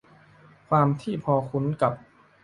[0.67, 1.93] ความที่พอคุ้นกับ